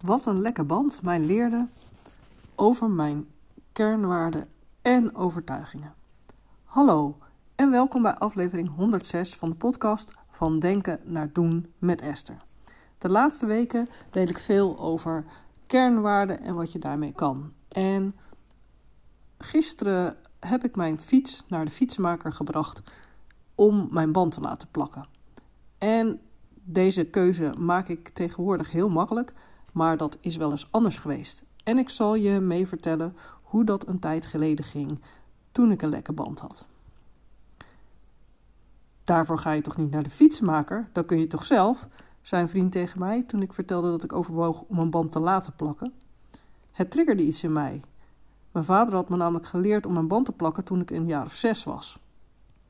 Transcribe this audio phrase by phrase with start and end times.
[0.00, 1.68] wat een lekker band mij leerde
[2.54, 3.26] over mijn
[3.72, 4.48] kernwaarden
[4.82, 5.94] en overtuigingen.
[6.64, 7.18] Hallo
[7.54, 12.44] en welkom bij aflevering 106 van de podcast Van Denken naar Doen met Esther.
[12.98, 15.24] De laatste weken deel ik veel over
[15.66, 17.52] kernwaarden en wat je daarmee kan.
[17.68, 18.14] En
[19.38, 22.82] gisteren heb ik mijn fiets naar de fietsenmaker gebracht
[23.54, 25.06] om mijn band te laten plakken.
[25.78, 26.20] En
[26.54, 29.32] deze keuze maak ik tegenwoordig heel makkelijk,
[29.78, 31.44] maar dat is wel eens anders geweest.
[31.64, 35.00] En ik zal je mee vertellen hoe dat een tijd geleden ging
[35.52, 36.66] toen ik een lekke band had.
[39.04, 40.88] Daarvoor ga je toch niet naar de fietsenmaker?
[40.92, 41.86] Dat kun je toch zelf?
[42.22, 45.18] zei een vriend tegen mij toen ik vertelde dat ik overwoog om een band te
[45.18, 45.92] laten plakken.
[46.72, 47.80] Het triggerde iets in mij.
[48.52, 51.24] Mijn vader had me namelijk geleerd om een band te plakken toen ik een jaar
[51.24, 51.98] of zes was.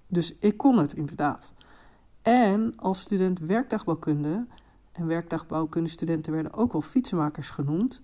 [0.06, 1.52] Dus ik kon het inderdaad.
[2.22, 4.46] En als student werkdagbouwkunde,
[4.98, 8.00] en werkdagbouwkunde-studenten werden ook wel fietsenmakers genoemd,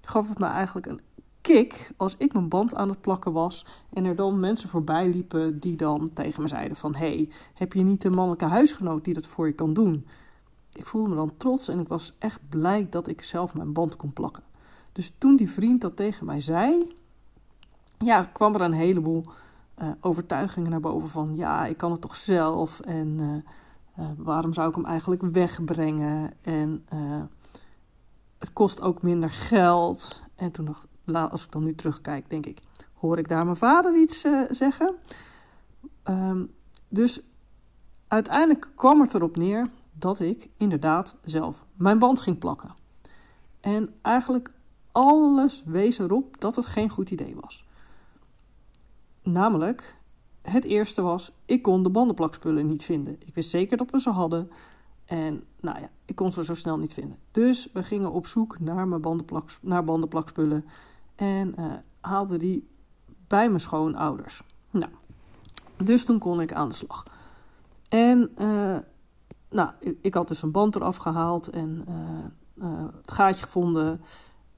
[0.00, 1.00] gaf het me eigenlijk een
[1.40, 5.60] kick als ik mijn band aan het plakken was en er dan mensen voorbij liepen
[5.60, 9.26] die dan tegen me zeiden van hey, heb je niet een mannelijke huisgenoot die dat
[9.26, 10.06] voor je kan doen?
[10.72, 13.96] Ik voelde me dan trots en ik was echt blij dat ik zelf mijn band
[13.96, 14.42] kon plakken.
[14.92, 16.96] Dus toen die vriend dat tegen mij zei,
[17.98, 19.24] ja, kwam er een heleboel
[19.82, 23.36] uh, overtuigingen naar boven van ja, ik kan het toch zelf en uh,
[23.98, 26.86] uh, waarom zou ik hem eigenlijk wegbrengen en
[28.38, 30.22] het kost ook minder geld.
[30.34, 30.86] En toen nog,
[31.30, 32.58] als ik dan nu terugkijk, denk ik,
[32.92, 34.94] hoor ik daar mijn vader iets zeggen?
[36.04, 36.54] Um,
[36.88, 37.20] dus
[38.08, 42.74] uiteindelijk kwam het erop neer dat ik inderdaad zelf mijn band ging plakken.
[43.60, 44.52] En eigenlijk
[44.92, 47.64] alles wees erop dat het geen goed idee was.
[49.22, 49.96] Namelijk,
[50.44, 53.16] het eerste was, ik kon de bandenplakspullen niet vinden.
[53.18, 54.50] Ik wist zeker dat we ze hadden.
[55.04, 57.18] En nou ja, ik kon ze zo snel niet vinden.
[57.30, 59.24] Dus we gingen op zoek naar, mijn
[59.60, 60.64] naar bandenplakspullen.
[61.14, 62.68] En uh, haalden die
[63.26, 64.42] bij mijn schoonouders.
[64.70, 64.92] Nou,
[65.76, 67.06] dus toen kon ik aan de slag.
[67.88, 68.76] En uh,
[69.50, 71.84] nou, ik, had dus een band eraf gehaald en
[72.58, 74.00] uh, het gaatje gevonden.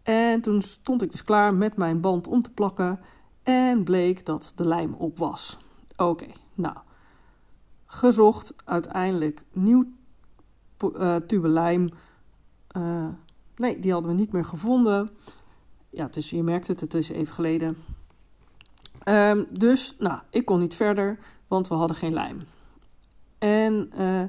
[0.03, 3.01] En toen stond ik dus klaar met mijn band om te plakken.
[3.43, 5.59] En bleek dat de lijm op was.
[5.97, 6.77] Oké, nou.
[7.87, 9.85] Gezocht, uiteindelijk nieuw
[10.83, 11.89] uh, tube lijm.
[12.77, 13.09] Uh,
[13.57, 15.09] nee, die hadden we niet meer gevonden.
[15.91, 17.77] Ja, het je merkt het, het is even geleden.
[19.05, 21.19] Um, dus, nou, ik kon niet verder,
[21.49, 22.43] want we hadden geen lijm.
[23.39, 24.23] En, uh,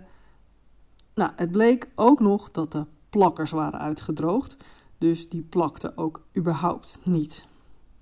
[1.14, 4.58] nou, het bleek ook nog dat de plakkers waren uitgedroogd.
[4.98, 7.48] Dus die plakte ook überhaupt niet.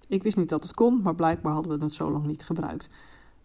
[0.08, 2.90] Ik wist niet dat het kon, maar blijkbaar hadden we het zo lang niet gebruikt.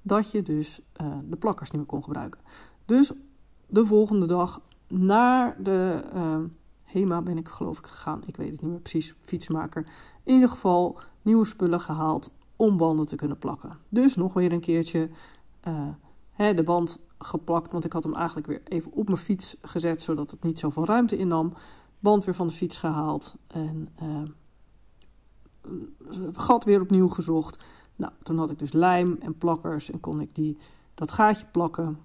[0.03, 2.41] Dat je dus uh, de plakkers niet meer kon gebruiken.
[2.85, 3.13] Dus
[3.67, 6.37] de volgende dag naar de uh,
[6.83, 8.23] HEMA ben ik geloof ik gegaan.
[8.27, 9.87] Ik weet het niet meer precies, fietsmaker.
[10.25, 13.79] In ieder geval nieuwe spullen gehaald om banden te kunnen plakken.
[13.89, 15.11] Dus nog weer een keertje
[15.69, 15.89] uh,
[16.31, 17.73] hè, de band geplakt.
[17.73, 20.85] Want ik had hem eigenlijk weer even op mijn fiets gezet, zodat het niet zoveel
[20.85, 21.53] ruimte innam.
[21.99, 23.89] Band weer van de fiets gehaald en
[26.33, 27.65] gat weer opnieuw gezocht.
[28.01, 30.57] Nou, toen had ik dus lijm en plakkers en kon ik die,
[30.95, 31.99] dat gaatje plakken.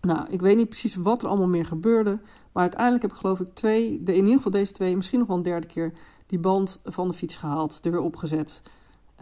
[0.00, 2.20] Nou, ik weet niet precies wat er allemaal meer gebeurde.
[2.52, 5.28] Maar uiteindelijk heb ik geloof ik twee, de, in ieder geval deze twee, misschien nog
[5.28, 5.92] wel een derde keer,
[6.26, 8.62] die band van de fiets gehaald, er weer opgezet.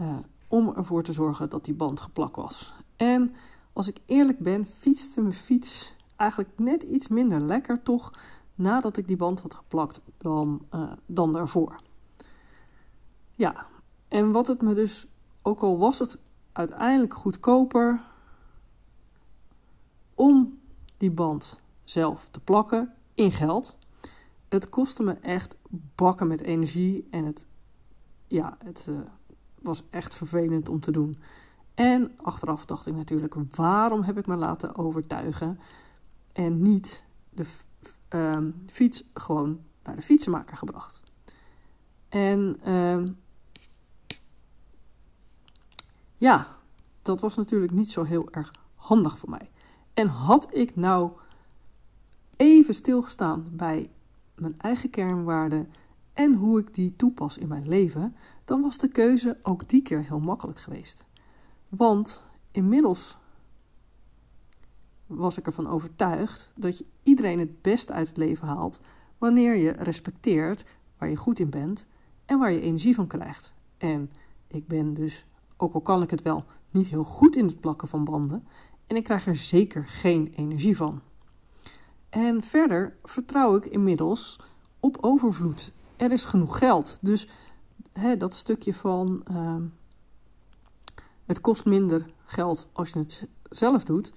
[0.01, 0.17] Uh,
[0.49, 2.73] om ervoor te zorgen dat die band geplakt was.
[2.97, 3.35] En
[3.73, 8.13] als ik eerlijk ben, fietste mijn fiets eigenlijk net iets minder lekker toch
[8.55, 11.81] nadat ik die band had geplakt dan, uh, dan daarvoor.
[13.35, 13.67] Ja,
[14.09, 15.07] en wat het me dus,
[15.43, 16.19] ook al was het
[16.53, 18.01] uiteindelijk goedkoper
[20.15, 20.59] om
[20.97, 23.79] die band zelf te plakken in geld.
[24.49, 25.57] Het kostte me echt
[25.95, 27.47] bakken met energie en het,
[28.27, 28.99] ja, het uh,
[29.63, 31.17] was echt vervelend om te doen.
[31.75, 35.61] En achteraf dacht ik natuurlijk, waarom heb ik me laten overtuigen
[36.33, 37.47] en niet de
[38.15, 41.01] uh, fiets gewoon naar de fietsenmaker gebracht.
[42.09, 43.03] En uh,
[46.21, 46.57] ja,
[47.03, 49.51] dat was natuurlijk niet zo heel erg handig voor mij.
[49.95, 51.11] En had ik nou
[52.37, 53.91] even stilgestaan bij
[54.35, 55.73] mijn eigen kernwaarden
[56.13, 60.05] en hoe ik die toepas in mijn leven, dan was de keuze ook die keer
[60.05, 61.05] heel makkelijk geweest.
[61.69, 63.17] Want inmiddels
[65.07, 68.81] was ik ervan overtuigd dat je iedereen het beste uit het leven haalt
[69.19, 70.65] wanneer je respecteert
[70.99, 71.87] waar je goed in bent
[72.25, 73.53] en waar je energie van krijgt.
[73.79, 74.11] En
[74.47, 75.25] ik ben dus
[75.61, 78.47] ook al kan ik het wel, niet heel goed in het plakken van banden
[78.91, 81.01] en ik krijg er zeker geen energie van.
[82.09, 84.41] En verder vertrouw ik inmiddels
[84.81, 85.73] op overvloed.
[85.97, 86.99] Er is genoeg geld.
[87.01, 87.29] Dus
[87.93, 89.63] hè, dat stukje van ehm,
[91.27, 94.13] het kost minder geld als je het zelf doet,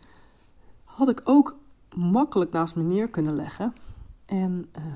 [0.83, 1.55] had ik ook
[1.95, 3.73] makkelijk naast me neer kunnen leggen.
[4.25, 4.95] En uh,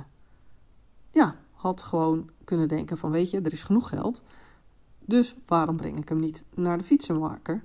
[1.12, 4.22] ja, had gewoon kunnen denken van weet je, er is genoeg geld.
[5.08, 7.64] Dus waarom breng ik hem niet naar de fietsenmaker?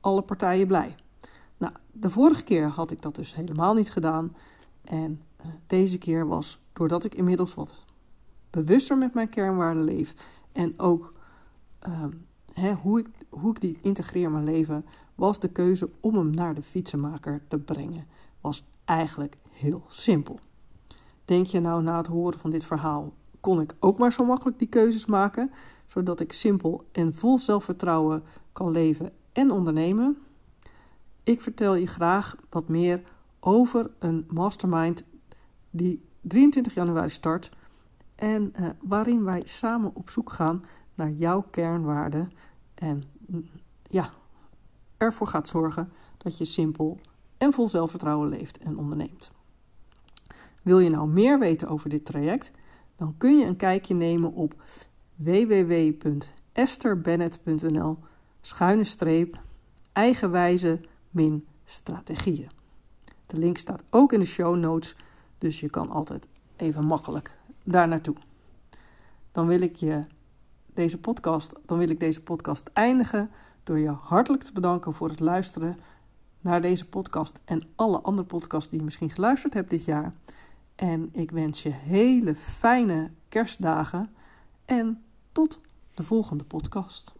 [0.00, 0.94] Alle partijen blij.
[1.56, 4.36] Nou, de vorige keer had ik dat dus helemaal niet gedaan.
[4.84, 7.84] En uh, deze keer was doordat ik inmiddels wat
[8.50, 10.14] bewuster met mijn kernwaarden leef.
[10.52, 11.12] En ook
[12.52, 14.84] hè, hoe, ik, hoe ik die integreer in mijn leven.
[15.14, 18.06] Was de keuze om hem naar de fietsenmaker te brengen.
[18.40, 20.38] Was eigenlijk heel simpel.
[21.24, 23.12] Denk je nou na het horen van dit verhaal,
[23.42, 25.50] kon ik ook maar zo makkelijk die keuzes maken,
[25.86, 28.22] zodat ik simpel en vol zelfvertrouwen
[28.52, 30.18] kan leven en ondernemen?
[31.24, 33.02] Ik vertel je graag wat meer
[33.40, 35.04] over een mastermind
[35.70, 37.50] die 23 januari start
[38.14, 42.32] en uh, waarin wij samen op zoek gaan naar jouw kernwaarden
[42.74, 43.48] en mm,
[43.82, 44.10] ja,
[44.96, 47.00] ervoor gaat zorgen dat je simpel
[47.38, 49.30] en vol zelfvertrouwen leeft en onderneemt.
[50.62, 52.52] Wil je nou meer weten over dit traject?
[53.02, 54.62] Dan kun je een kijkje nemen op
[55.14, 57.98] www.esterbennett.nl
[58.40, 59.40] schuine streep
[59.92, 62.50] eigenwijze min strategieën.
[63.26, 64.96] De link staat ook in de show notes,
[65.38, 66.26] dus je kan altijd
[66.56, 68.16] even makkelijk daar naartoe.
[69.32, 70.04] Dan wil ik je
[70.74, 73.30] deze podcast, dan wil ik deze podcast eindigen
[73.64, 75.78] door je hartelijk te bedanken voor het luisteren
[76.40, 80.14] naar deze podcast en alle andere podcasts die je misschien geluisterd hebt dit jaar.
[80.74, 84.10] En ik wens je hele fijne kerstdagen
[84.64, 85.60] en tot
[85.94, 87.14] de volgende podcast.